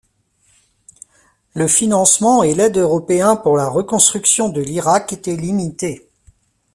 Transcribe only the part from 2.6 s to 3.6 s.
européen pour